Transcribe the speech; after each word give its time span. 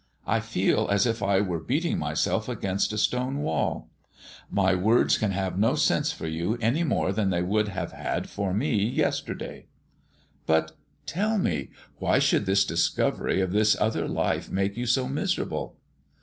I 0.25 0.39
feel 0.39 0.87
as 0.89 1.05
if 1.05 1.21
I 1.21 1.41
were 1.41 1.59
beating 1.59 1.99
myself 1.99 2.49
against 2.49 2.91
a 2.91 2.97
stone 2.97 3.37
wall. 3.43 3.87
My 4.49 4.73
words 4.73 5.15
can 5.15 5.29
have 5.29 5.59
no 5.59 5.75
sense 5.75 6.11
for 6.11 6.27
you 6.27 6.57
any 6.59 6.83
more 6.83 7.11
than 7.11 7.29
they 7.29 7.43
would 7.43 7.67
have 7.67 7.91
had 7.91 8.27
for 8.27 8.51
me 8.51 8.83
yesterday." 8.83 9.67
"But 10.47 10.71
tell 11.05 11.37
me, 11.37 11.69
why 11.97 12.17
should 12.17 12.47
this 12.47 12.65
discovery 12.65 13.41
of 13.41 13.51
this 13.51 13.79
other 13.79 14.07
life 14.07 14.49
make 14.49 14.75
you 14.75 14.87
so 14.87 15.07
miserable?" 15.07 15.77